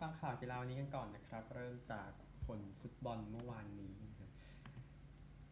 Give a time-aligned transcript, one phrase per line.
[0.00, 2.10] ฟังข่าวกีฬาวันนี้กันก่อนนะครับ เริ่มจาก
[2.46, 3.96] ผลฟุตบอลเมื่อวานนี้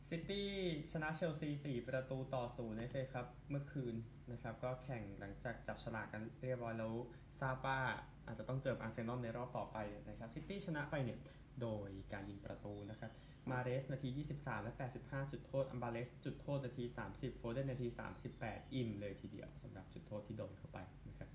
[0.08, 0.48] ซิตี้
[0.90, 3.94] ชนะเชลซี 4 ประตูต่อศูนย์ในเอฟเอคัพเมื่อคืน
[4.32, 6.92] นะครับ ก็แข่งหลังจากจับฉลากกันเรียบร้อยแล้ว
[7.38, 7.78] ซาบ้า
[8.26, 9.76] อาจจะต้องเจออาร์เซนอลในรอบต่อไป
[10.08, 11.18] นะครับซิตี้ชนะไปเนี่ย
[11.62, 13.10] โดยการยิงประตูนะครับ
[13.50, 14.72] มาเรสนาที 23 และ
[15.02, 17.86] 85 จุดโทษ อัลวาเรซจุดโทษนาที 30 โฟเดนนาที
[18.30, 20.78] 38 อิ่มเลยทีเดียวสำหรับจุดโทษที่โดนเข้าไป
[21.08, 21.28] นะครับ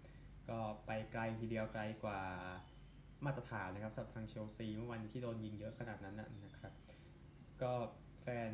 [0.49, 2.21] ก็ไปไกลทีเดียวไกลกว่า
[3.25, 6.73] มาตรฐานนะครับสำหรับทางเชลซีเมื่อวันที่โดนยิงเยอะขนาดนั้นนะครับ
[7.61, 7.73] ก็
[8.21, 8.51] แฟน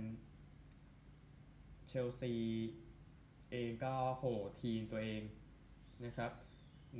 [1.88, 2.34] เชลซี
[3.52, 4.26] เองก็โห
[4.62, 5.22] ทีมตัวเอง
[6.06, 6.32] นะครับ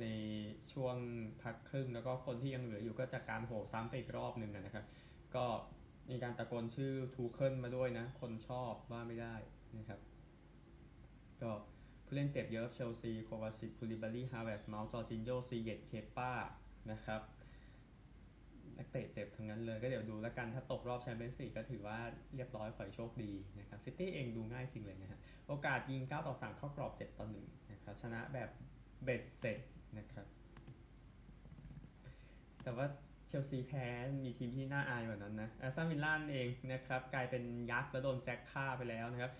[0.00, 0.06] ใน
[0.72, 0.96] ช่วง
[1.42, 4.86] พักครึ่งแล้วก็คนที่ยังเหลืออยู่ก็จากการโหซ้ำไปอีกรอบหนึ่งนะครับ
[5.36, 5.46] ก็
[6.10, 9.34] มีการตะโกนชื่อทูเคิลมาด้วยนะ คนชอบว่าไม่ได้
[9.78, 10.00] นะครับ
[11.42, 11.50] ก็
[12.04, 16.32] ผู้เล่นเจ็บเยอะเชลซีโควาซิชคูลิบาลีฮาแวร์ตซ์เมาท์จอร์จินโญ่ซีเยคเกปา
[16.90, 17.20] นะครับ
[18.78, 21.98] นักเตะเจ็บทั้งนั้นเลยก็เดี๋ยวดูแล้วกันถ้าตกรอบแชมเปี้ยนส์ลีกก็ถือว่า
[22.34, 28.48] เรียบร้อยขอให้โชคดีนะครับซิตี้เองดูง่ายจริงเลยนะฮะโอกาสยิง 9 ต่อ 3 เข้ากรอบ 7 ต่อ1นะครับชนะแบบ
[29.04, 29.58] เบ็ดเสร็จ
[29.98, 30.26] นะครับ
[32.62, 32.86] แต่ว่า
[33.26, 33.86] เชลซีแพ้
[34.24, 39.32] มีทีมที่น่าอายกว่านั้นนะแอสตันวิลล่าเองนะครับกลายเป็นยักษ์แล้วโดนแจ็คฆ่าไปแล้วนะครับ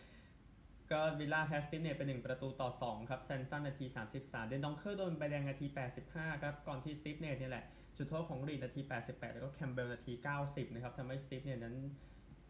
[0.92, 3.84] ก็วิลล่าแพ้สตีฟเนจเป็น 1 ประตูต่อ 2 ครับแซนซันนาที
[4.18, 5.66] 33 เดนดองเคอร์โดนใบแดงนาที
[6.04, 7.64] 85 ครับ ก่อนที่สตีฟเนจเนี่ยแหละ
[7.96, 10.12] จุดโทษของรีดนาที 88 แล้วก็แคมเบลนาที
[10.44, 11.76] 90 นะครับทำให้สตีฟเนจนั้น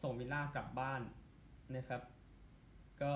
[0.03, 1.03] ส่งวิลล่ากลับบ้าน
[1.77, 2.03] นะครับ
[3.03, 3.13] ก็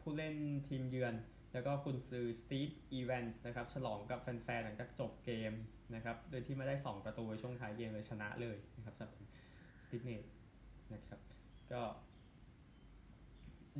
[0.00, 0.34] ผู้เล่น
[0.68, 1.14] ทีมเยือน
[1.52, 5.52] แล้วก็กุนซือสตีฟอีแวนส์นะครับ ฉลองกับแฟนๆ หลังจากจบเกม
[5.94, 9.12] นะครับ โดยที่มาได้ 2 ประตูในช่วงท้ายเกมเลยชนะเลยนะครับสำหรับ
[9.84, 10.22] สตีฟเนจ
[10.94, 11.20] นะครับ
[11.72, 11.82] ก็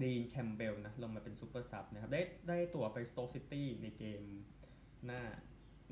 [0.03, 4.23] ดีนแคมเบลนะลงมาเป็น super sub นะครับ ได้ได้ตั๋วไปสโต๊กซิตี้ในเกม
[5.06, 5.23] หน้า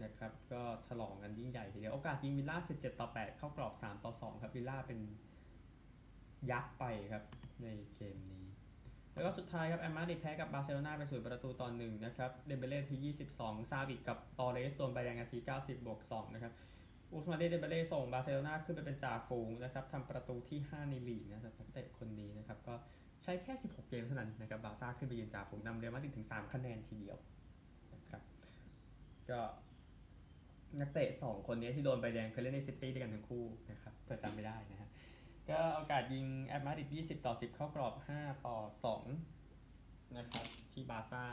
[0.05, 4.99] นะครับก็ฉลองกันยิ่งใหญ่ทีเดียวโอกาสยิงวิลล่า 17 ต่อ 8 เข้ากรอบ 3 ต่อ 2 ครับวิลล่าเป็น
[6.51, 7.25] ยักษ์ไปครับ
[7.63, 8.45] ในเกมนี้
[9.15, 16.53] แล้วก็สุดท้ายครับแอตมาดริดแพ้กับบาร์เซโลนาไปศูนย์ประตูต่อหนึ่งนะครับเดมเบเล่ที่ 22 ซาวิชกับตอเรสโดนใบแดงนาที 90 บวก 2 นะครับ
[17.13, 22.75] อุสมานเดเดมเบเล่ส่งบาร์เซโลนาขึ้นไปเป็นจ่าฝูงนะครับทำประตูที่ 5 ในลีกนะครับเตะคนนี้นะครับก็
[23.23, 27.17] ใช้แค่ 16 เกมเท่านั้นนะครับบาซ่าขึ้นไปยืนจ่าฝูงนำเรอัลมาดริดถึง 3 คะแนนทีเดียว
[27.95, 28.23] นะครับ
[29.31, 29.41] ก็
[30.79, 34.89] นักเตะ2คนนี้ที่โดนใบแดงเคยเล่นในซิตี้ด้วยกันทั้งคู่นะครับเผื่อจำไม่ได้นะฮะ
[35.51, 38.59] ก็โอกาสยิงแอตมาดริด20 ต่อ 10 เข้ากรอบ 5 ต่อ
[39.55, 41.25] 2 นะครับ ที่บาซ่า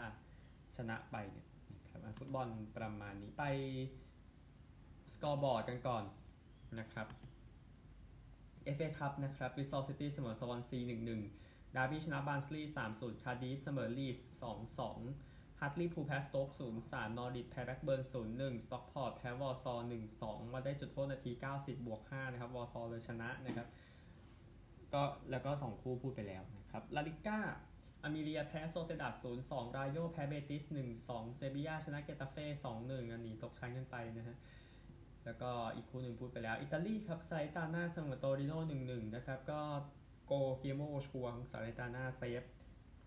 [0.78, 2.48] ชนะไปเนี่ยนะครับฟุตบอล
[2.78, 3.44] ประมาณนี้ไป
[5.14, 6.04] scoreboard กันก่อน
[6.80, 7.08] นะครับ
[8.76, 10.80] FA คัพนะครับบริสตอลซิตี้เสมอสวอนซี
[11.28, 14.18] 1-1 ดาร์บี้ชนะบาร์นสลีย์3-0 คาร์ดิฟเสมอลีส
[14.88, 18.02] 2-2 ฮาร์ทลีย์พูลแพ้สโต๊ก0-3นย์สามนอริชแพ้แบล็กเบิร์น
[18.34, 19.74] 0-1สต็อกพอร์ตแพ้วอร์ซอ
[20.14, 23.68] 1-2มาได้จุดโทษนาที90บบวก5นะครับวอร์ซอเลยชนะนะครับ
[24.94, 27.40] ก็แล้วก็2คู่พูดไปแล้วนะครับลาลิก้า
[28.04, 30.64] อามิเลียแพ้โซเซดาส0-2รายโยแพ้เบติส
[31.02, 32.46] 1-2เซบียาชนะเกตาเฟ่
[32.80, 34.36] 2-1อันนี้ตกชั้นกันไปนะฮะ
[35.26, 39.62] แล้วก็อีกคู่หนึ่งพูดไปแล้ว อิตาลีครับไซตาน่าเสมอโตริโน่1-1นะครับก็
[40.26, 42.44] โกเกโมชวงสาริตาน่าเซฟ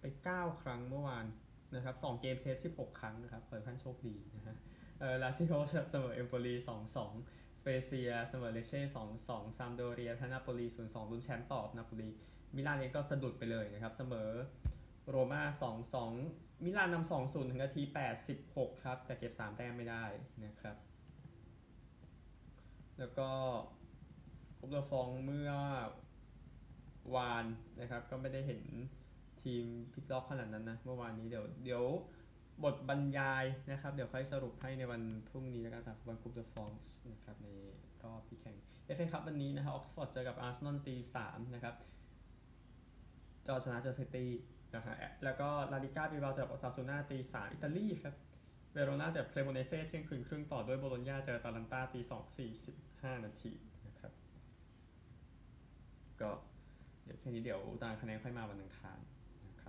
[0.01, 1.27] ไป 9 ครั้งเมื่อวาน
[1.75, 4.57] นะครับ2เกมเซฟ 16 ครั้งนะครับเปิดขั้นโชคดีนะฮะ
[5.01, 5.55] เออลาซิโอ
[5.91, 7.13] เสมอเอมโปลี2-2สอง
[7.61, 8.81] สเปเซียเสมอเลเช่
[9.19, 12.09] 2-2ซัมโดเรียแพ้นาโปลี0-2ลุ้นแชมป์ต่อนาโปลี
[12.55, 14.31] มิลานเองก็สะดุดไปเลยนะครับเสมอ
[15.09, 15.43] โรม่า
[16.05, 17.83] 2-2มิลานนำ2-0ถึงนาที
[18.33, 20.05] 86ครับ แต่เก็บ3แต้มไม่ได้
[20.45, 20.77] นะครับ
[22.99, 23.29] แล้วก็
[24.59, 25.53] คูปเดอฟรองซ์เมื่อ
[27.17, 27.45] วาน
[27.81, 28.63] นะครับก็ไม่ได้เห็น
[29.45, 31.85] ทีมพลิกล็อกขนาดนั้นนะเมื่อวานนี้เดี๋ยวเดี๋ยว
[32.65, 36.71] บทบรรยายนะครับ เดี๋ยวค่อยสรุปให้ในวันพรุ่งนี้แล้วกันสำหรับวันคูปเดอฟรองซ์
[37.13, 37.49] นะครับใน
[38.05, 38.57] รอบที่แข่ง
[38.87, 41.75] FA Cup วันนี้นะครับออกซฟอร์ดเจอกับอาร์เซนอลตีสามนะครับ
[43.47, 44.31] ก็ชนะเจอซิตี้
[44.75, 48.15] นะฮะแล้วก็ลาลิก้าบิลเบาเจอกับโอซาซูน่าตีสามอิตาลีครับ
[48.73, 53.53] เวโรนาเจอเครโมเนเซ่เที่ยงคืนครึ่งต่อด้วยโบโลญญาเจออตาลันตาตีสองสี่สิบห้านาที
[53.87, 54.13] นะครับ
[56.21, 56.31] ก็
[57.05, 58.99] เดี๋ยวแค่นี้เดี๋ยวตารางคะแนนค่อยมาวันอังคาร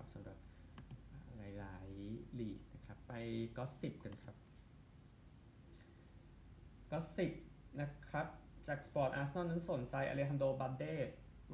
[0.02, 0.38] นะครับสำหรับ
[1.38, 3.14] หลายๆลีกนะครับ ไป
[3.58, 4.36] gossip กันครับ
[6.92, 7.32] gossip
[7.82, 8.28] นะครับ
[8.68, 10.86] จากสปอร์ตอาร์เซนอลนั้นสนใจอเลฮันโดบัลเด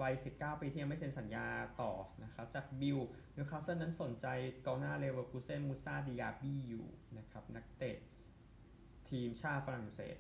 [0.02, 1.48] วัย 19 ปีที่ยังไม่เซ็นสัญญา
[1.82, 1.92] ต่อ
[2.24, 3.00] นะครับ จากบิลด์
[3.36, 4.28] นิวคาสเซิลนั้นสนใจ
[4.66, 6.86] กองหน้าเลเวอร์คูเซนมูซาดิยาบี้อยู่
[7.18, 7.98] นะครับ นักเตะ
[9.10, 10.18] ทีมชาติฝรั่งเศส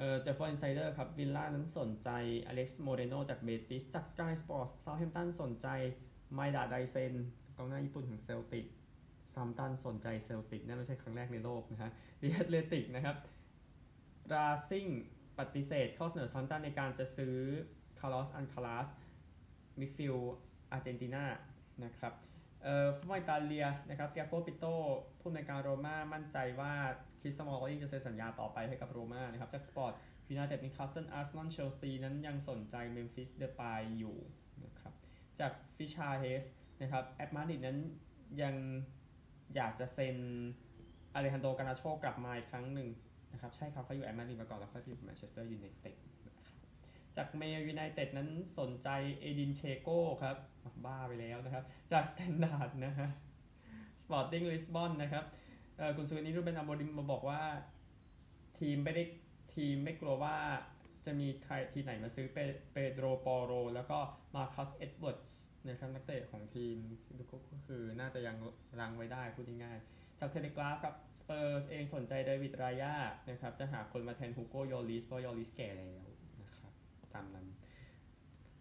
[0.00, 2.08] เออจากฟุตบอลอินไซเดอร์ครับวิลล่านั้นสนใจ
[2.46, 5.68] อเล็กซ์โมเรโนจากเบติสจากสกายสปอร์ตเซาท์แฮมป์ตันสนใจ
[6.34, 7.12] ไมดาไดเซน
[7.56, 8.66] กองหน้าญี่ปุ่นของเซลติก
[9.34, 13.16] ซัมตันสนใจเซลติกนั่นไม่ใช่ครั้งแรกในโลกนะฮะดีแอตเลติกนะครับ
[14.32, 14.86] ราซิง
[15.38, 17.36] ปฏิเสธข้อเสนอซัมตันในการจะซื้อ
[18.00, 18.88] คาร์ลอสอันคาลัส
[19.80, 20.16] มิฟิล
[20.72, 21.24] อาร์เจนตินา
[21.84, 22.12] นะครับ
[22.62, 24.64] เอ่อฟุตบอลอิตาเลียนะครับเตียโกปิโต
[25.20, 26.74] ผู้ในการโรม่ามั่นใจว่า
[27.20, 29.92] คริสมอลลิงจะเซ็นสัญญาต่อไปให้กับโรม่านะครับจากสปอร์ต
[30.30, 34.16] ยูไนเต็ดนิวคาสเซิลอาร์เซนอลเชลซีนั้นยังสนใจเมมฟิสเดปายอยู่
[34.64, 34.92] นะครับ
[35.40, 36.44] จากฟิชาเฮส
[36.80, 37.78] นะครับแอตมาดริดนั้น
[38.42, 38.54] ยัง
[39.56, 40.16] อยากจะเซ็น
[41.14, 42.88] อเลฮันโดกานาโชกลับมาอีกครั้งหนึ่ง
[43.32, 45.96] นะครับใช่ครับเขาอยู่แอตมาดริดมาก่อนแล้วเขาอยู่แมนเชสเตอร์ยูไนเต็ด
[46.26, 46.46] นะครับ
[47.16, 48.28] จากเมลยูไนเต็ดนั้น
[48.58, 48.88] สนใจ
[49.20, 50.36] เอดินเชโก้ครับ
[50.84, 53.08] บ้าไปแล้วนะครับ จากสแตนดาร์ดนะฮะ
[54.02, 55.24] สปอร์ติ้งลิสบอนนะครับ
[55.96, 57.42] กุนซือนี้รูเบนอโมริมมาบอกว่า
[58.58, 59.02] ทีมไม่ได้
[59.54, 60.36] ทีมไม่กลัวว่า
[61.06, 62.38] จะมีใครทีมไหนมาซื้อเป
[62.72, 63.98] เปโดรปอโร แล้วก็
[64.34, 66.76] มาคัสเอ็ดเวิร์ดส์นะครับนักเตะของทีม
[67.52, 68.36] ก็คือน่าจะยัง
[68.80, 72.94] รั้งไว้ได้พูดง่ายๆจากเทเลกราฟครับสเปอร์สเองสนใจเดวิดรายา
[73.30, 76.06] นะครับจะหาคนมาแทนฮูโกโยริสเพราะโยริสแก่แล้ว
[76.42, 76.72] นะครับ
[77.14, 77.46] ตามนั้น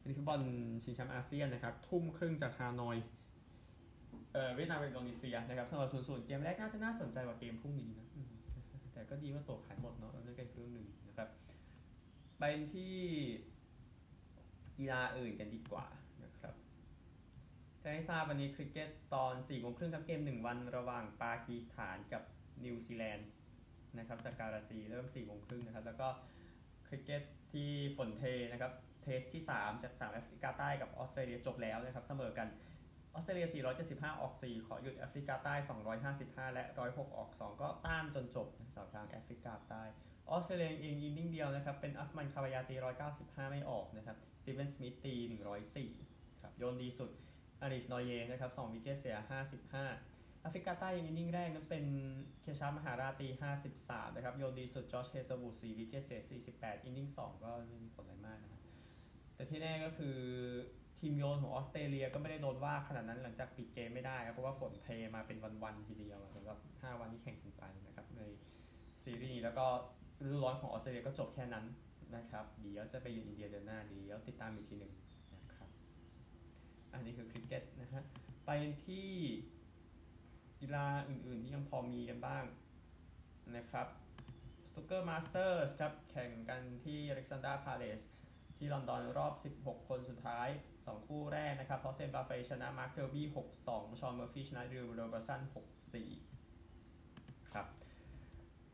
[0.05, 0.41] นี่คือบอล
[0.83, 2.97] ชิงแชมป์อาเซียนนะครับ ทุ่มครึ่งจากฮานอย
[4.55, 8.07] เวียดนามกับอินโดนีเซียนะครับสำหรับศูนย์ศูนย์เกมแรกน่าจะน่าสนใจกว่าเกมพรุ่งนี้นะ
[8.93, 11.29] แต่ก็ดีว่าตั๋วขายหมดเนาะนั่นก็อีกเรื่องหนึ่งนะครับ
[12.39, 12.43] ไป
[12.73, 12.93] ที่
[14.77, 15.85] กีฬาอื่นกันดีกว่า
[16.23, 16.53] นะครับ
[17.81, 22.23] จะให้ทราบวันนี้คริกเก็ตตอน4ี่โมงครึ่งครับเกม 1 วันระหว่างปากีสถานกับ
[22.65, 23.29] นิวซีแลนด์
[23.97, 26.07] นะครับจากการาจีเริ่ม4ี่โมงครึ่งนะครับแล้วก็
[26.87, 28.71] คริกเก็ตที่ฝนเทนะครับ
[29.03, 32.47] test ที่ 3 จาก3แอฟริกาใต้กับออสเตรเลียจบแล้วนะครับเสมอกัน
[33.13, 33.47] ออสเตรเลีย
[33.83, 35.53] 475 ออก 4 ขอหยุดแอฟริกาใต้
[36.05, 39.83] 255 และ 106 ออก 2 ก็ต้านจนจบสาวทางแอฟริกาใต้
[40.29, 42.75] ออสเตรเลียเองยิงดิ้งเดียวนะครับ เป็นอุสมานคาวาจาตี
[43.13, 45.15] 195 ไม่ออกนะครับสตีเวนสมิธตี
[45.77, 47.11] 104 ครับ โยนดีสุด
[47.61, 49.15] อันริชนอร์เยนะครับ 2 wicket เสีย
[49.79, 51.85] 55แอฟริกาใต้ยิงดิ้งแรกนั้นเป็น
[52.41, 53.27] เคชาฟมหาราชตี
[53.71, 56.21] 53 นะครับ โยนดีสุดจอชเฮเซิลวูด 4 wicket เสีย
[56.53, 58.61] 48 inning 2ก็ไม่มีผลอะไรมากนะครับ
[59.39, 60.17] แต่ที่แน่ก็คือ
[60.99, 68.21] ทีมโยนของออสเตรเลียก็ไม่ได้โดนว่าขนาดนั้นหลังจากปิดเกมไม่ได้ครับเพราะว่าฝนเทมาเป็นวันๆทีเดียวสำหรับ 5 วันที่แข่งกันไปนะครับใน
[69.03, 69.65] ซีรีส์แล้วก็
[70.21, 71.65] ฤดูร้อนของออสเตรเลียก็จบแค่นั้น
[72.15, 74.93] นะครับเดี๋ยวจะไปอยู่อินเดียเดือนหน้าเดี๋ยวติดตามอีกทีหนึ่ง
[75.35, 75.69] นะครับ
[76.93, 78.03] อันนี้คือคริกเก็ตนะฮะ
[78.45, 78.51] ไป
[78.85, 79.09] ที่
[80.59, 82.43] กีฬาอื่นๆที่ยังพอมีกันบ้าง
[83.57, 83.87] นะครับ
[84.71, 88.01] สนุกเกอร์ Masters ครับแข่งกันที่อเล็กซานดราพาเลส
[88.59, 90.47] ที่ลอนดอนรอบ 16 คนสุดท้าย
[90.79, 93.25] 2 คู่แรกนะครับ เพราะเซนบาเฟชนะมาร์คเซลบี้
[93.63, 95.41] 6-2 ชอนเมอร์ฟี่ชนะนีลโรเบิร์ตสัน
[96.25, 97.67] 6-4 ครับ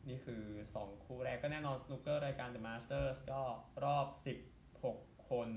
[0.07, 0.43] นี่คือ
[0.77, 3.41] 2 คู่แรกก็แน่นอนสนุกเกอร์รายการ The Masters ก็
[3.85, 4.07] รอบ
[4.83, 5.49] 16 คน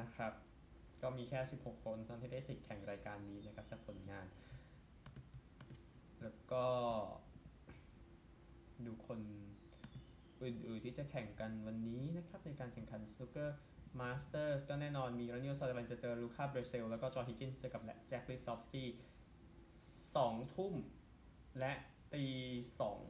[0.00, 0.32] นะครับ
[1.02, 4.26] ก็มีแค่ 16 คนตอนที่ได้สิทธิ์แข่งรายการนี้นะครับจากผลงาน
[6.22, 6.66] แล้วก็
[8.86, 9.20] ดูคน
[10.42, 13.56] อื่นๆ ที่จะแข่งกันวันนี้นะครับ ในการแข่งขันสนุกเกอร์
[14.00, 18.88] Masters ก็แน่นอนมีรอนนี่โอซัลลิแวนจะเจอลูคาเบรเซล แล้วก็จอห์นฮิกกินส์เจอกับแจ็คลิซอฟสกี้
[20.16, 20.74] สองทุ่ม
[21.58, 21.72] และ
[22.14, 22.24] ตี
[22.80, 23.00] สอง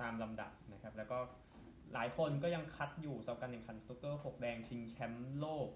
[0.00, 1.18] ตามลำดับนะครับ แล้วก็
[1.94, 5.68] หลายคนก็ยังคัดอยู่สำหรับการแข่งขันสนุกเกอร์หกแดงชิงแชมป์โลก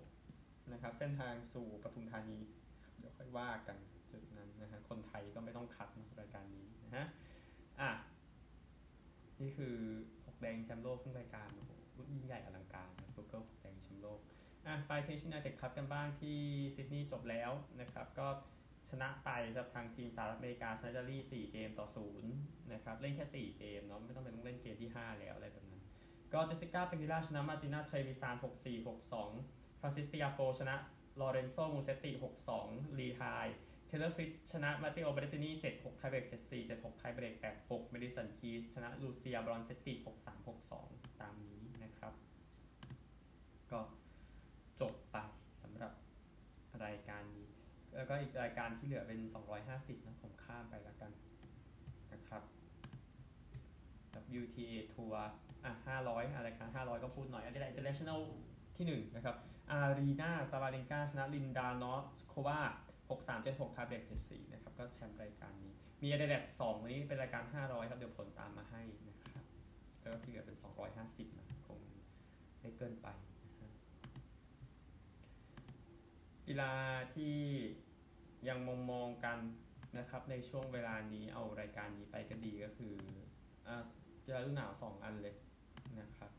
[0.73, 2.39] นะครับ เส้นทางสู่ปทุมธานี
[2.99, 3.77] เดี๋ยวค่อยว่ากัน
[4.13, 7.07] จุดนั้นนะฮะคนไทยก็ไม่ต้องคัดรายการนี้นะฮะ
[7.81, 7.91] อะ
[9.41, 9.77] นี่คือ
[10.41, 11.71] แดงแชมป์โลกซึ่งรายการโอ้โห
[12.11, 14.21] ยิ่งใหญ่อลังการนะสนุกเกอร์ 6 แดงแชมป์โลก
[14.67, 16.39] อะไปเทนนิส United Cup กันบ้างที่
[16.75, 17.51] ซิดนีย์จบแล้ว
[17.81, 18.29] นะครับก็
[18.89, 21.87] ชนะไปจากทางทีมสหรัฐอเมริกาชนะอิตาลี4เกมต่อ
[22.29, 25.83] 0 นะครับ เล่นแค่ 4 เกมเนาะไม่ต้องเป็นต้องเล่นเกมที่ 5 แล้วอะไรแบบนั้น
[26.33, 30.77] ก็เจสสิก้าเปกิล่าชนะมาตินาเทรวิซาน 6-4 6-2ฟรานซิสติอาโฟชนะ
[31.21, 32.11] ลอเรนโซมูเซตติ
[32.55, 33.23] 6-2 ลีไฮ
[33.87, 40.47] เทเลอร์ฟิชชนะมัตเตโอเบเร็ตตินี7-6 tiebreak 7-4 7-6 tiebreak 8-6เมดิสันคีสชนะลูเซียบรอนเซตติ6-3
[40.79, 42.15] 6-2ตามนี้นะครับ
[43.71, 43.81] ก็
[44.81, 45.17] จบไป
[45.63, 45.93] สำหรับ
[46.85, 47.47] รายการนี้
[47.95, 49.21] แล้วก็อีกรายการที่เหลือเป็น
[49.65, 51.11] 250 นะผมข้ามไปแล้วกัน
[52.13, 52.43] นะครับ
[54.41, 55.31] WTA ทัวร์
[55.65, 58.21] อะ500อะรายการ 500 ก็พูดหน่อยอันนี้แหละ International
[58.77, 59.37] ที่ 1 นะครับ
[59.71, 62.61] อารีนาซาบาเลนกาชนะลินดานอสโควา
[63.09, 65.73] 6376ทาเบรก74 นะครับ ก็แชมป์รายการนี้
[66.03, 69.45] มีอเดเดต2วันนี้เป็นรายการ 500 ครับ เดี๋ยวผลตามมาให้นะครับ
[70.01, 70.57] แล้วก็ที่เหลือเป็น
[70.97, 71.81] 250 นะ คง
[72.61, 73.09] ไม่เกินไป
[73.47, 73.71] นะฮะ
[76.47, 76.73] กีฬา
[77.15, 77.37] ที่
[78.49, 79.39] ยังมองมองกัน
[79.99, 82.95] นะครับ ในช่วงเวลานี้เอารายการนี้ไปก็ดีก็คือ
[83.67, 83.83] อ่า
[84.25, 85.35] กีฬาฤดูหนาว 2 อันเลย
[86.01, 86.31] นะครับ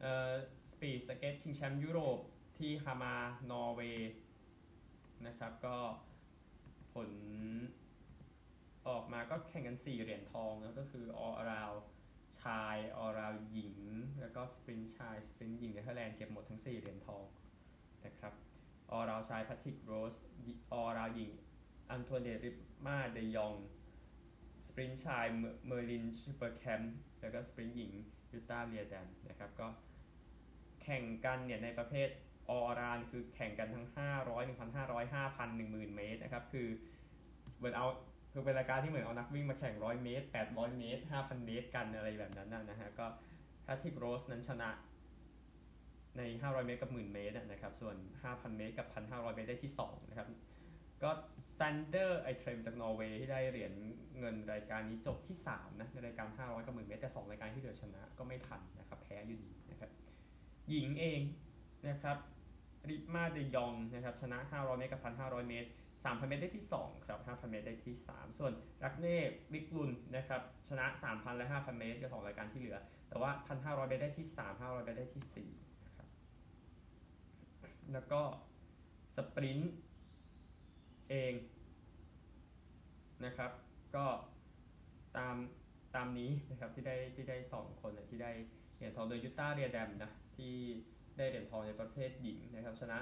[0.00, 0.32] เอ่อ
[0.68, 2.18] speed skate ชิงแชมป์ยุโรป
[2.58, 3.14] ที่ฮามาร์
[3.50, 4.12] นอร์เวย์
[5.26, 5.76] นะครับ ก็
[6.92, 7.10] ผล
[8.88, 11.80] ออกมาก็แข่งกัน 4 เหรียญทองแล้วก็คือ all around
[12.40, 13.78] ชาย all around หญิง
[14.20, 17.24] แล้วก็ sprint ชาย sprint หญิงเนเธอร์แลนด์เก็บหมดทั้ง 4 เหรียญทอง
[18.04, 18.34] นะครับ
[18.94, 20.14] all around ชายแพทริกโรส
[20.78, 21.30] all around หญิง
[21.90, 22.50] อันโทเนริ
[22.86, 23.54] มาเดยอง
[24.66, 25.24] sprint ชาย
[25.66, 26.82] เมอร์ลินชูเปอร์แคม
[27.20, 27.92] แล้วก็ sprint หญิง
[28.32, 29.68] ยูตาเลียแดนนะครับก็
[30.82, 32.08] แข่งกันเนี่ยในประเภท
[32.50, 33.86] all around คือแข่งกันทั้ง
[34.22, 36.68] 500 1,500 5,000 10,000 เมตรนะครับ คือ
[37.56, 37.86] เหมือนเอา
[38.32, 43.06] คือเป็นรายการที่เหมือนเอานักวิ่งมาแข่ง 100 เมตร 800 เมตร 5,000 เมตรกันอะไรแบบนั้นนะฮะ ก็
[43.62, 44.70] แพทริกโรสนั้นชนะ
[46.16, 50.28] ใน 500 เมตรกับ 10,000 เมตรนะครับ ส่วน 5,000 เมตรกับ 1,500 เมตรได้ที่ 2 นะครับ
[51.02, 51.10] ก็
[51.58, 53.72] ซันเดอร์ไอเทรมจากนอร์เวย์ที่ได้เหรียญ
[54.18, 59.90] เงินรายการนี้จบที่ 3 นะ ในรายการ 500 กับ 10,000 เมตร แต่ 2 รายการที่เหลือชนะก็ไม่ทันนะครับ แพ้อยู่ดีนะครับ
[60.70, 61.20] หญิงเอง
[61.88, 62.16] นะครับ
[62.88, 65.68] ริมาเดยองนะครับชนะ 500 เมตรกับ 1,500 เมตร
[66.04, 68.52] 3,000 เมตรได้ที่ 2 ครับ 5,000 เมตรได้ที่ 3 ส่วน
[68.84, 69.18] รักเน่
[69.52, 73.30] วิกลุนนะครับชนะ 3,000 และ 5,000 เมตรกับ2รายการที่เหลือ แต่ว่า
[73.60, 76.08] 1,500 เมตรได้ที่ 3 500 เมตรได้ที่4นะครับ
[77.92, 78.20] แล้วก็
[79.16, 79.74] สปรินต์
[81.10, 81.34] เอง
[83.24, 83.50] นะครับ
[83.96, 84.06] ก็
[85.16, 85.36] ตาม
[85.94, 88.32] ตามนี้นะครับที่ได้ที่ได้ 2 คนที่ได้
[88.76, 90.54] เหรียญทองโดยยูต้าเรียแดมนะที่
[91.18, 92.98] ได้เหรียญทองในประเภทหญิงนะครับ ชนะ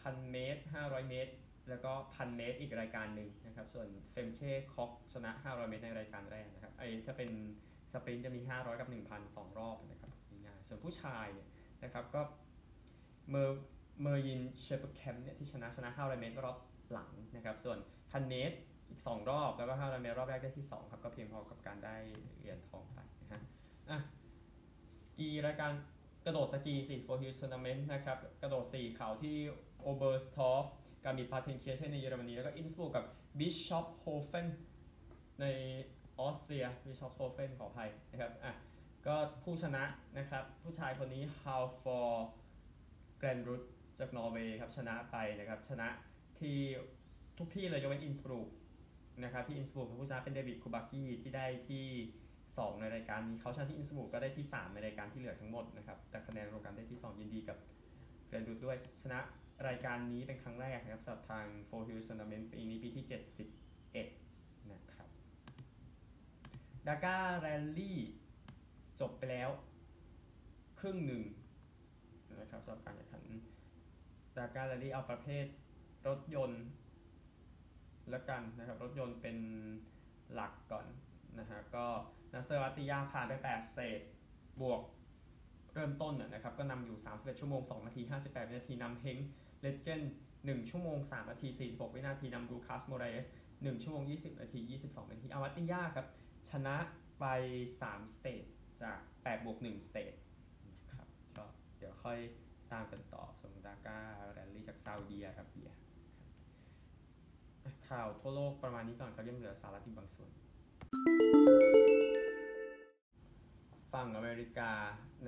[0.00, 1.32] พันเมตร 500 เมตร
[1.68, 4.40] แล้วก็พันเมตรอีกรายการหนึ่งนะครับ ส่วนเฟมเค
[4.72, 7.30] คอกชนะ 500 เมตรในรายการแรกนะครับไอถ้าเป็น
[7.92, 10.10] sprint จะมี 500 กับ 1,000 2 รอบนะครับ
[10.44, 11.48] ง่ายๆส่วนผู้ชายเนี่ย
[11.84, 12.22] นะครับก็
[13.30, 13.62] เมอร์
[14.02, 16.58] เมอร์ยินเชปเปอร์แคมป์เนี่ยที่ชนะชนะ 500 เมตรรอบ
[16.92, 17.78] หลังนะครับ ส่วน
[18.10, 18.56] พันเมตร
[18.88, 21.96] อีก 2 รอบ แล้วก็500 เมตรรอบแรกได้ที่ 2 ครับ ก็เพียงพอกับการได้
[22.38, 23.40] เหรียญทองไปนะฮะ
[23.90, 23.98] อะ
[25.00, 25.72] สกีรายการ
[26.26, 29.36] กระโดดสกี Four Hills Tournament นะครับ กระโดด 4 เขาที่
[29.82, 30.64] โอเบอร์สทอฟ
[31.04, 33.04] การ์มิชพาร์เทินเคียร์เชินในเยอรมนี แล้วก็อินสบรูกกับ
[33.38, 34.46] บิชชอปโฮเฟน
[35.40, 35.46] ใน
[36.18, 38.52] ออสเตรียบิชชอปโฮเฟนขออภัยนะครับอะ
[39.06, 39.84] ก็ผู้ชนะ
[40.18, 42.26] นะครับ ผู้ชายคนนี้ฮัลวอร์
[43.18, 43.62] แกรนรูด
[43.98, 45.88] จากนอร์เวย์ครับ ชนะไปนะครับ ชนะ
[46.40, 46.58] ที่
[47.38, 48.48] ทุกที่เลยยกเว้นอินสบรูก
[49.24, 51.86] นะครับที่อินสบรูกผู้ชนะเป็นเดวิดคูบากี้ที่ได้ที่
[52.64, 57.58] 2 ในรายการนี้เขาชนะที่อินสบรูกก็ได้ที่ 3 ในรายการที่เหลือทั้งหมดนะครับแต่คะแนนรวมกันได้ที่ 2 ยินดีกับ
[58.26, 59.20] แกรนรูดด้วยชนะ
[59.68, 63.04] รายการนี้เป็นครั้งแรกนะครับสำหรับทาง Four Hills Tournament ปีนี้ปีที่
[63.70, 65.08] 71 นะครับ
[66.86, 67.98] ดาการ์แรลลี่
[69.00, 69.50] จบไปแล้ว
[70.80, 71.22] ครึ่งหนึ่ง
[72.40, 73.24] นะครับสำหรับการแข่งขัน
[74.36, 75.46] ดาการ์แรลลี่เอาประเภท
[76.08, 76.64] รถยนต์
[78.10, 79.36] แล้วกันนะครับ รถยนต์เป็น
[80.34, 80.86] หลักก่อน
[81.38, 81.86] นะฮะก็
[82.36, 84.00] นัสเซอร์อัลอัตติยาผ่านไป 8 stage
[84.62, 84.80] บวก
[85.74, 89.18] เริ่มต้นนะครับก็นำอยู่ 31 ชั่วโมง 2 นาที 58 วินาทีนำเฮงค์ลา
[89.60, 90.02] เตแกน
[90.36, 96.06] 1 ชั่วโมง 3 นาที 46 วินาทีนำลูคัสโมเรส1 ชั่วโมง 20 นาที 22 นาทีอัลอัตติยาห์ครับ
[96.50, 96.76] ชนะ
[97.20, 97.24] ไป
[97.72, 98.44] 3 stage
[98.82, 100.14] จาก8บวก1 stage
[100.92, 101.44] ครับก็
[101.78, 102.18] เดี๋ยวค่อย
[102.72, 104.00] ตามกันต่อสำหรับดาการ์
[104.32, 105.68] แรลลี่จากซาอุดีอาระเบีย
[107.88, 110.30] ข่าวทั่วโลกประมาณนี้ก่อนครับยังเหลือสาระอีกบางส่วน
[113.92, 114.72] ฝั่งอเมริกา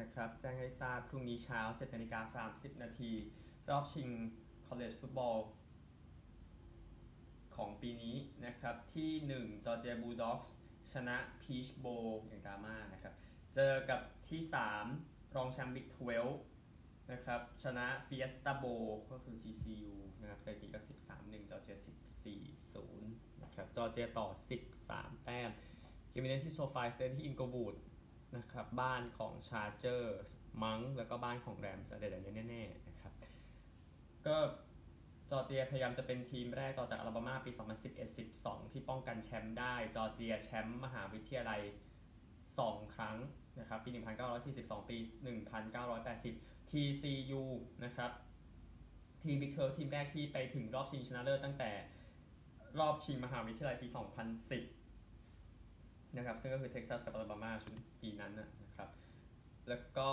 [0.01, 3.13] นะครับแจ้งให้ทราบพรุ่งนี้เช้า7นาฬิกา30 นาที
[3.71, 4.09] รอบชิง
[4.67, 5.39] College Football
[7.57, 9.11] ของปีนี้นะครับ ที่
[9.41, 10.49] 1 Georgia Bulldogs
[10.93, 13.15] ชนะ Peach Bowl อย่างดราม่านะครับ
[13.55, 14.41] เจอกับที่
[14.89, 15.87] 3 รองแชมป์ Big
[16.49, 20.81] 12 นะครับ ชนะ Fiesta Bowl ก็คือ TCU นะครับสถิติก็
[21.15, 23.28] 13-1 Georgia 14-0
[23.59, 24.29] นะครับ Georgia ต่อ
[24.77, 25.51] 13 แต้ม
[26.11, 27.75] เกมนี้ที่ SoFi Stadium ที่ Inglewood
[28.37, 30.29] นะครับ บ้านของ Chargers
[30.63, 33.13] มั่งแล้วก็บ้านของแรมส์อะไรแบบนี้แน่ๆนะครับ
[34.27, 34.37] ก็
[35.31, 37.51] จอร์เจียพยายามจะเป็นทีมแรกต่อจากอลาบามาปี
[38.13, 41.61] 2011-12 ที่ป้องกันแชมป์ได้ จอร์เจียแชมป์มหาวิทยาลัย
[42.29, 43.17] 2 ครั้ง
[43.61, 43.91] นะครับปี
[44.35, 44.97] 1942 ปี
[45.85, 47.43] 1980 TCU
[47.85, 48.11] นะครับ
[49.23, 51.71] ทีม Big 12 ทีมแรกที่ไปถึงรอบชิงชนะเลิศตั้งแต่
[52.81, 53.89] รอบชิงมหาวิทยาลัยปี
[54.83, 58.89] 2010 นะครับ ซึ่งก็คือเท็กซัสกับอลาบามาชุดปีนั้นนะครับ
[59.69, 60.11] แล้วก็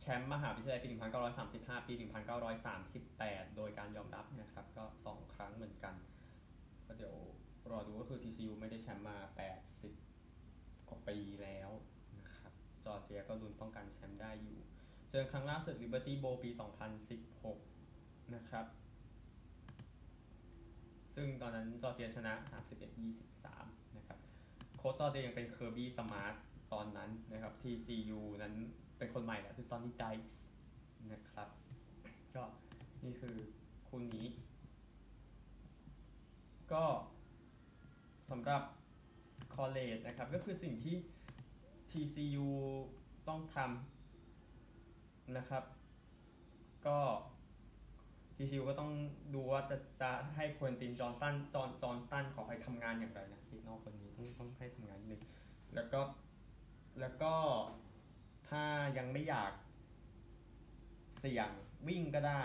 [0.00, 0.88] แชมป์มหาวิทยาลัยปี
[1.38, 1.92] 1935 ปี
[2.74, 5.94] 1938 โดยการยอมรับนะครับ ก็ 2 ครั้งเหมือนกัน
[6.86, 7.14] ก็เดี๋ยว
[7.70, 9.16] รอดูก็คือ TCU ไม่ได้แชมป์มา
[10.02, 11.70] 80 กว่าปีแล้ว
[12.18, 12.52] นะครับ
[12.84, 14.58] จอร์เจียก็ลุ้นป้องกันแชมป์ได้อยู่
[15.10, 16.50] เจอครั้งล่าสุด Liberty Bowl ปี
[17.42, 18.66] 2016 นะครับ
[21.14, 22.32] ซึ่งตอนนั้นจอร์เจียชนะ
[23.14, 24.18] 31-23 นะครับ
[24.76, 26.34] โค้ชจอร์เจียยังเป็นเคอร์บี้สมาร์ท
[26.72, 28.54] ตอนนั้นนะครับ TCU นั้น
[28.98, 30.46] เป็นคนใหม่แหละคือซอนนี่ไดค์ส
[31.12, 31.48] นะครับ
[32.34, 32.42] ก็
[33.04, 33.36] นี่คือ
[33.88, 34.26] คู่นี้
[36.72, 36.84] ก็
[38.30, 38.62] สำหรับ
[39.54, 40.96] college นะครับ ก็คือสิ่งที่
[41.90, 42.48] TCU
[43.28, 45.64] ต้องทำนะครับ
[46.86, 46.98] ก็
[48.40, 48.92] TCU ก็ต้อง
[49.34, 55.22] ดูว่าจะจะให้ควนตินจอห์นสันจอห์นจอห์นสตันขอให้ทำงานอย่างไรนะพี่นอกคนนี้ต้องต้องให้ทำงานนิดนึง
[55.74, 56.00] แล้วก็
[57.00, 57.34] แล้วก็
[58.48, 58.62] ถ้า
[58.98, 59.52] ยังไม่อยาก
[61.18, 61.50] เสี่ยง
[61.88, 62.42] วิ่งก็ได้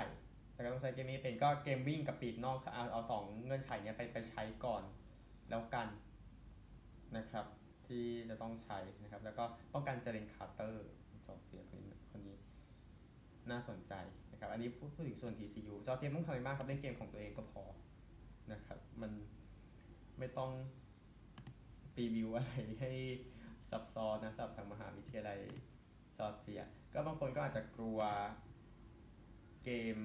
[0.53, 4.83] แต่ก็ต้องใช้เกมนี้เป็นก็เกมวิ่งกับปีกนอกเอาเอาสองเงื่อนไขนี้ไปไปใช้ก่อน
[5.49, 5.87] แล้วกัน
[7.17, 7.45] นะครับ
[7.87, 10.87] ที่จะต้องใช้นะครับ แล้วก็ป้องกันเจเลนคาร์เตอร์
[11.25, 12.37] จอร์เจียคนนี้คนนี้
[13.51, 13.93] น่าสนใจ
[14.35, 17.63] นะครับอันนี้พูดพูดถึงส่วน TCU จอร์เจียต้องทำอะไรมากครับ เล่นเกมของตัวเองก็พอ
[18.51, 19.11] นะครับ มัน
[20.19, 20.51] ไม่ต้อง
[21.97, 22.51] รีวิวอะไร
[22.81, 22.91] ให้
[23.69, 25.39] ซับซ้อนนะสำหรับทางมหาวิทยาลัย
[26.17, 26.61] จอร์เจีย
[26.93, 27.99] ก็บางคนก็อาจจะกลัว
[29.63, 29.97] เกม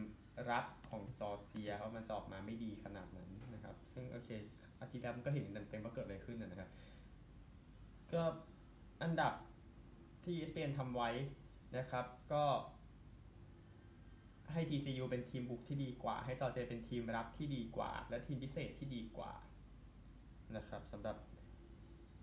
[0.50, 4.30] รับของจอร์เจียเพราะมันจะออกมาไม่ดีขนาดนั้นนะครับ ซึ่งโอเค
[4.80, 6.70] อาทิตย์แล้วมันก็เห็นเต็มๆว่าเกิดอะไรขึ้นนะนะครับ
[8.12, 8.22] ก็
[9.02, 9.32] อันดับ
[10.24, 11.10] ที่ ESPN ทำไว้
[11.76, 12.42] นะครับ ก็
[14.52, 19.32] ให้ TCU เป็นทีมบุกที่ดีกว่า ให้จอเจียเป็นทีมรับที่ดีกว่า และทีมพิเศษที่ดีกว่า
[20.56, 21.16] นะครับสำหรับ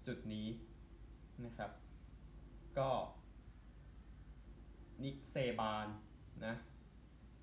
[0.08, 0.48] จุดนี้
[1.46, 1.72] นะครับ
[2.78, 2.90] ก็
[5.04, 5.88] นิกเซบาน
[6.46, 6.56] นะ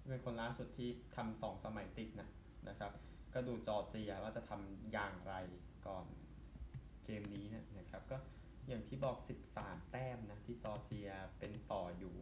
[0.09, 2.29] เป็นคนล่าสุดที่ทำสองสมัยติดนะ
[2.69, 2.93] นะครับ
[3.35, 5.35] ก็ดูจอร์เจียว่าจะทำอย่างไร
[5.87, 6.07] ก่อน
[7.05, 8.17] เกมนี้นะนะครับ ก็
[8.69, 9.17] อย่างที่บอก
[9.55, 12.15] 13 แต้มนะที่จอร์เจียเป็นต่ออยู่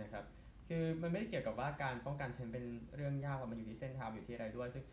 [0.00, 0.24] นะครับ
[0.68, 2.64] คือมันไม่ได้เกี่ยวกับว่าการป้องกันแชมป์เป็น
[2.96, 4.84] เรื่องยากมันอยู่ที่เส้นทางอยู่ที่อะไรด้วย ซึ่ง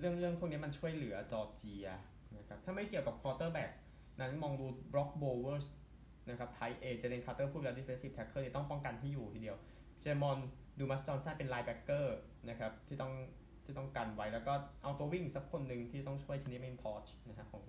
[0.00, 1.86] เรื่องเรื่องพวกนี้มันช่วยเหลือจอร์เจีย
[2.36, 3.70] นะครับถ้าไม่เกี่ยวกับ quarterback
[4.20, 5.66] นั้นมองดูบร็อกโบเวอร์ส
[6.30, 9.56] นะครับ tight end เจเลนคาร์เตอร์พูดแล้ว defensive tackle ต้องป้องกันที่อยู่ทีเดียว
[10.00, 10.38] เจมอน
[10.78, 12.16] ดูมัสจอห์นสันเป็น linebacker
[12.48, 13.12] นะครับที่ต้อง
[13.64, 17.64] ที่ต้องกันไว้แล้วก็เอาตัววิ่งสักคนหนึ่งที่ต้องช่วยทีนี้เมนพอชนะฮะของ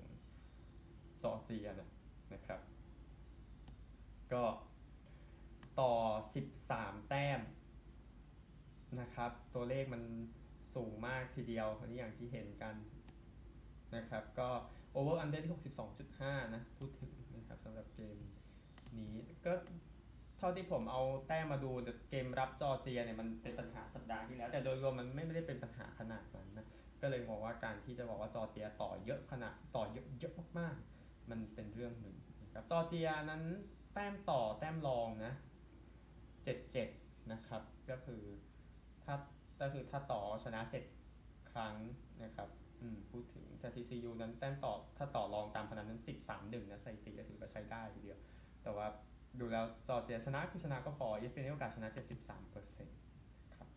[1.23, 1.67] จอร์เจีย
[2.33, 2.59] นะครับ
[4.33, 4.41] ก็
[5.79, 5.91] ต่อ
[6.51, 7.39] 13 แต้ม
[8.99, 10.03] นะครับ ตัวเลขมัน
[10.75, 12.75] สูงมากทีเดียว อันนี้อย่างที่เห็นกัน
[13.95, 14.49] นะครับ ก็
[14.95, 15.53] over under ที่
[15.99, 18.17] 62.5 นะ พูดถึงนะครับสำหรับเกม
[18.99, 19.15] นี้
[19.45, 19.53] ก็
[20.37, 21.71] เท่าที่ผมเอาแต้มมาดู
[22.09, 26.67] เกมรับจอร์เจียเนี่ยมันเป็นปัญหาสัปดาห์ที่แล้ว แต่โดยรวมมันไม่ได้เป็นปัญหาขนาดนั้นนะ
[27.01, 33.43] ก็เลยมองว่าการที่จะบอกว่าจอร์เจียต่อเยอะขนาดต่อเยอะเยอะมากๆ มันเป็นเรื่องหนึ่งนะครับจอร์เจียนั้น
[33.93, 35.33] แต้มต่อแต้มรองนะ
[36.45, 38.21] 7-7 นะครับ ก็คือ
[39.03, 39.15] ถ้า
[39.61, 40.61] ก็คือถ้าต่อชนะ
[41.07, 41.75] 7 ครั้ง
[42.23, 42.49] นะครับ
[42.81, 48.19] อืมพูดถึงแต่ TCU นั้นแต้มต่อถ้าต่อรองตามพนันนั้น13 1นะสถิติก็ถือว่าใช้ได้ทีเดียว
[48.63, 48.85] แต่ว่า
[49.39, 51.87] ดูแล้วจอร์เจียชนะคือชนะก็พอ ESPN มีโอกาสชนะ
[52.51, 53.67] 73%ครับ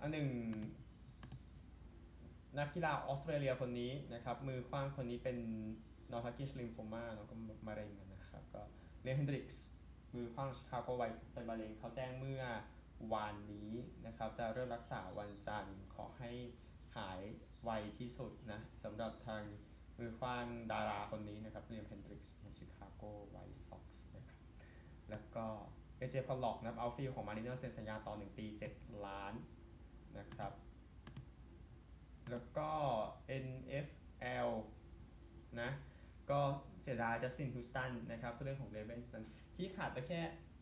[0.00, 0.28] อันหนึ่ง
[2.58, 5.36] นักกีฬาออสเตรเลียคนนี้นะครับ มือขว้างคนนี้เป็น
[6.12, 7.34] non-Hodgkin lymphoma เนาะก็
[7.68, 8.62] มะเร็งนะครับ ก็
[9.02, 9.64] เลียมเฮนดริกส์
[10.16, 12.42] มือขว้างชิคาโกไวท์เป็นมะเร็งเขาแจ้งเมื่อ
[13.14, 13.72] วานนี้
[14.06, 16.30] นะครับ จะเริ่มรักษาวันจันทร์ขอให้
[16.96, 17.20] หาย
[17.64, 19.42] ไวที่สุดนะสำหรับทาง
[19.98, 24.38] มือขว้างดาราคนนี้นะครับเลียมเฮนดริกส์ในชิคาโกไวท์ซ็อกส์นะครับ
[25.10, 25.46] แล้วก็
[25.98, 29.32] เอเจพอลล็อกนะครับ outfield ของมาริเนอร์สเซ็นสัญญาต่อ 1 ปี 7 ล้าน
[30.18, 30.52] นะครับ
[32.30, 32.70] แล้วก็
[33.44, 34.48] NFL
[35.60, 35.70] นะ
[36.30, 36.40] ก็
[36.82, 40.20] เสียดายจัสตินฮูสตันนะครับเรื่องของเรเวนส์นั้นที่ขาดไปแค่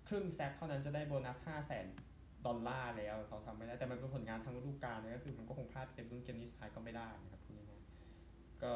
[0.09, 8.73] ครึ่ง sack เท่านั้นจะได้โบนัส 5 0 0 0 0 0ดอลลาร์แล้วเขาทำไม่ได้ แต่มันเป็นผลงานทั้งฤดูกาลนะก็คือมันก็คงพลาดเกมรุ่นเกมนี้สุดท้ายก็ไม่ได้นะครับพูดง่ายๆก็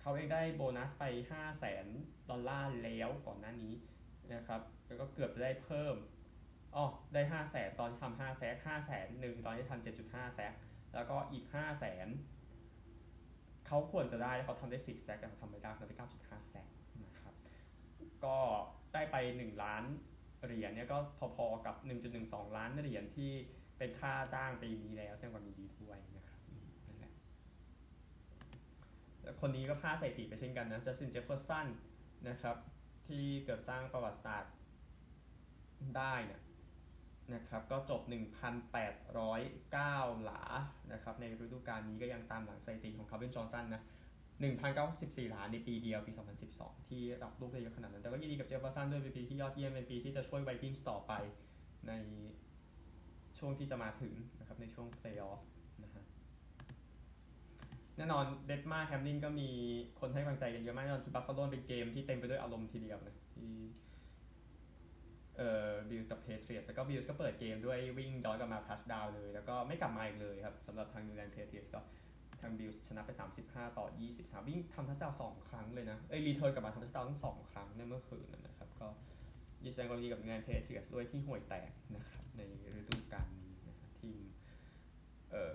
[0.00, 3.74] เขาเองได้โบนัสไป 5 0 0 0 0 0ดอลลาร์แล้วก่อนหน้านี้
[4.34, 5.94] นะครับแล้วก็เกือบจะได้เพิ่ม
[6.74, 10.54] อ๋อได้ 5 0 0 0 0 0ตอนทำ5แซก5 0 0 0 0หนึ่งตอนที่ทำ7.5แซก
[10.94, 12.33] แล้วก็อีก 5 0 0 0 0 0
[13.66, 16.66] เขาควรจะได้เขาทำได้ 10 แซกแต่เขาทำไม่ได้เขาได้ 9.5 แซก
[17.04, 17.34] นะครับ
[18.24, 18.36] ก็
[18.94, 19.84] ได้ไป 1 ล้าน
[20.44, 20.98] เหรียญเนี่ยก็
[21.36, 21.76] พอๆกับ
[22.16, 23.30] 1.12 ล้านเหรียญที่
[23.78, 26.40] เป็นค่าจ้างปีนี้แล้วแสดงความยินดีด้วยนะครับ
[26.86, 27.12] นั่นแหละ
[29.40, 31.66] คนนี้ก็พลาดสถิติไปเช่นกันนะจัสตินเจฟเฟอร์สัน
[32.28, 32.56] นะครับ
[33.06, 34.52] ที่เกือบสร้างประวัติศาสตร์
[35.96, 36.40] ได้เนี่ย
[37.32, 38.02] นะครับก็จบ
[39.12, 40.42] 1,809 หลา
[40.92, 43.82] นะครับในฤดูกาลนี้ก็ยังตามหลังสถิติของคาลวินจอห์นสันนะ
[44.78, 46.12] 1,964หลาในปีเดียวปี
[46.50, 51.12] 2012 ที่รับลูกได้เยอะขนาดนั้น แต่ก็ยินดีกับเจฟเฟอร์สันด้วยเป็นปีที่ยอดเยี่ยมเป็นปีที่จะช่วยไวกิ้งส์ต่อไป
[51.88, 51.92] ใน
[53.38, 55.40] ช่วงที่จะมาถึงนะครับในช่วงเพลย์ออฟ
[55.82, 56.04] นะฮะ
[57.96, 59.48] แน่นอนดามาร์แฮมลินก็มี
[60.00, 63.52] คนให้กำลังใจกันเยอะมากแน่นอนที่บัฟฟาโลเป็นเกมที่เต็มไปด้วยอารมณ์ทีเดียวนะที่
[65.36, 71.80] เอ่อบิลส์กับแพทริออตส์แล้วก็บิลส์ก็เปิดเกมด้วยวิ่งย้อนกลับมา touchdown เลย แล้วก็ไม่กลับมาอีกเลยครับสำหรับทางนิวอิงแลนด์เพทริออตส์ก็
[72.40, 73.10] ทางบิลส์ชนะไป
[73.44, 78.88] 35 ต่อ 23 วิ่งทำ touchdown สองครั้งเลยนะเอ้ย return กลับมาทำ touchdown ทั้งสองครั้งในเมื่อคืนนะครับก็
[79.64, 82.40] ยินดีความดีกับทางแพทริออตส์ด้วยที่ห่วยแตกนะครับใน
[82.78, 84.22] ฤดูกาลนี้นะทีม
[85.32, 85.52] เออ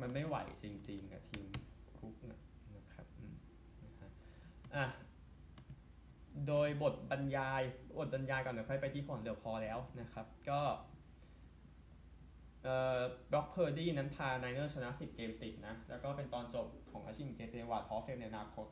[0.00, 1.48] มันไม่ไหวจริงๆอะทีม
[1.98, 2.40] คุกนะ
[2.76, 3.36] นะครับอืม
[3.84, 4.10] นะฮะ
[4.74, 4.84] อะ
[6.48, 7.62] โดยบทบรรยาย
[7.98, 10.60] บทบรรยายก่อนเดี๋ยวค่อยไปที่ผลเดี๋ยวพอแล้วนะครับ ก็
[12.62, 12.98] เอ่อ
[13.30, 18.66] บร็อกเพอร์ดี้นั้นพาไนเนอร์สชนะ 10 เกมติดนะ แล้วก็เป็นตอนจบของอาชีพเจเจวัตต์ Hall of Fame ในอนาคต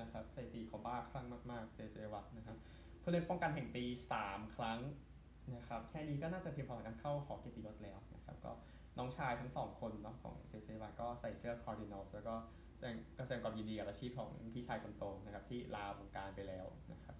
[0.00, 1.78] นะครับสถิติเขาบ้าคลั่งมากๆ J.J.
[1.92, 2.56] Watt นะครับ
[3.02, 3.84] ผู้เล่นป้องกันแห่งปี
[4.20, 4.78] 3 ครั้ง
[5.54, 8.52] นะครับแค่นี้ก็น่าจะเพียงพอในการเข้าหอเกียรติยศแล้วนะครับก็
[8.98, 10.52] น้องชายทั้งสองคนเนาะของ J.J.
[10.64, 12.34] Watt ก็ใส่เสื้อ Cardinals แล้วก็
[12.76, 17.16] แสดงก็แสดงความยินดีกับอาชีพของพี่ชายคนโตนะครับที่ลาวงการไปแล้วนะครับ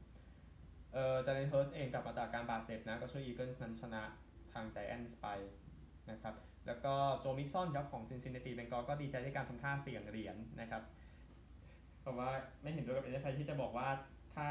[0.93, 4.03] เอ่อ Jalen Hurts เองกลับมาจากการบาดเจ็บนะก็ช่วย Eagles นั้นชนะ
[4.53, 5.29] ทาง Giants ไป
[6.11, 6.35] นะครับ
[6.67, 10.83] แล้วก็ Joe Mixon ครับของ Cincinnati Bengals ก็ดีใจที่การทำท่าเสี่ยงเหรียญนะครับ
[12.01, 12.31] เพราะว่า
[12.63, 13.89] ไม่เห็นด้วยกับ NFL ที่จะบอกว่า
[14.35, 14.49] ถ้า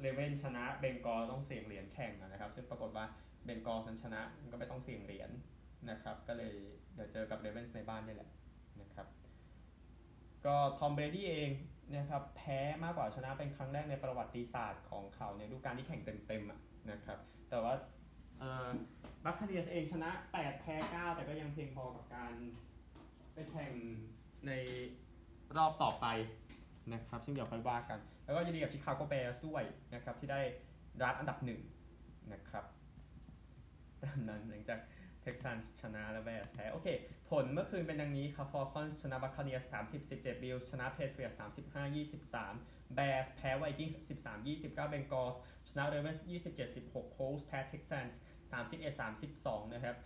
[0.00, 3.04] Ravens ชนะ Bengals ต้องเสี่ยงเหรียญแข่งนะครับซึ่งปรากฏว่า
[3.44, 4.20] Bengals ชนะ
[4.52, 5.30] ก็ไม่ต้องเสี่ยงเหรียญ
[5.90, 6.52] นะครับก็เลย
[6.94, 8.30] เดี๋ยวเจอกับ Ravens ในบ้านนี่แหละ
[8.80, 9.06] นะครับ
[10.46, 11.50] ก็ Tom Brady เอง
[11.96, 17.18] นะครับแพ้มากกว่าชนะเป็นครั้งแรกในประวัติศาสตร์ของเขาในฤดูกาลที่แข่งเต็มๆนะครับ
[17.50, 17.74] แต่ว่า
[19.24, 22.32] Buccaneers เองชนะ 8 แพ้ 9 แต่ก็ยังเพียงพอกับการ
[23.34, 23.72] ไปแข่ง
[24.46, 24.52] ใน
[25.56, 26.06] รอบต่อไป
[26.92, 29.62] นะครับซึ่งเดี๋ยวค่อยว่ากัน แล้วก็ยินดีกับ Chicago Bears ด้วย
[29.94, 30.40] นะครับที่ได้
[31.02, 31.60] draft อันดับหนึ่ง
[32.32, 32.64] นะครับ
[34.02, 34.78] ตามนั้นหลังจาก
[35.22, 36.88] Texans ชนะและ Bears แพ้โอเค
[37.30, 42.54] ผลเมื่อคืนเป็นดังนี้ครับ Falcons ชนะ Buccaneers สามสิบสิบเจ็ด Bills ชนะ Patriots ามสิบห้ายี่สิบสาม
[42.94, 45.36] Bears แพ้ Vikings สิบสามยี่สิบเก้า Bengals
[45.68, 48.06] ชนะ Ravens ยี่สิบเจ็ดสิบหก Colts แพ้ Texans
[48.52, 49.96] สามสิบเอ็ดสามสิบสองนะครับ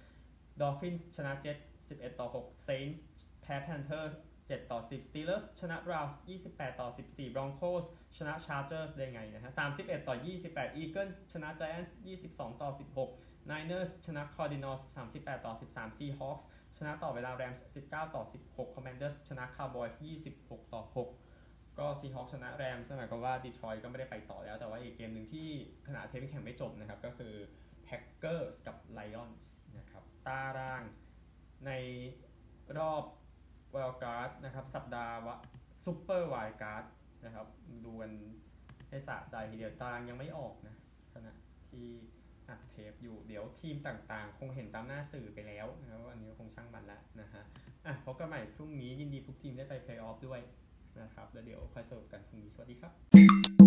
[0.60, 1.56] Dolphins ชนะเจ็ด
[1.88, 3.04] สิบเอ็ดต่อหก Saints
[3.42, 7.84] แพ้ Panthers 7 ต่อ 10 Steelers ชนะ Browns 28 ต่อ 14 Broncos
[8.16, 11.90] ชนะ Chargers ได้ไงนะฮะ31 ต่อ 28 Eagles ชนะ Giants
[12.24, 12.70] 22 ต่อ
[13.10, 16.44] 16 Niners ชนะ Cardinals 38 ต่อ 13 Seahawks
[16.76, 19.94] ชนะต่อเวลา Rams 19 ต่อ 16 Commanders ชนะ Cowboys
[20.32, 25.48] 26 ต่อ 6 ก็ Seahawks ชนะ Rams หมายความว่า Detroit ก็ไม่ได้ไปต่อแล้ว แต่ว่าอีกเกมหนึ่งที่
[25.86, 27.34] ขณะเทปแข่งไม่จบนะครับ ก็คือ
[27.86, 29.46] Packers กับ Lions
[29.78, 30.82] นะครับ ตาราง
[31.66, 31.70] ใน
[32.78, 33.02] รอบ
[33.74, 35.36] wild card นะครับสัปดาห์วะ
[35.84, 36.84] super wild card
[37.24, 37.46] นะครับ
[37.84, 38.12] ดูกัน
[38.88, 40.74] ให้สะใจทีเดียวตารางยังไม่ออกนะ
[41.12, 41.32] ขณะ
[41.70, 41.88] ที่
[42.48, 47.42] อัดเทปอยู่เดี๋ยวทีมต่างๆ คงเห็นตามหน้าสื่อไปแล้วนะครับว่าอันนี้คงช่างมันละนะฮะ
[47.86, 50.40] อะพบกันใหม่พรุ่งนี้ยินดีทุกทีมได้ไปเพลย์ออฟด้วย
[51.00, 53.63] นะครับแล้วเดี๋ยวค่อยสรุปกันพรุ่งนี้สวัสดีครับ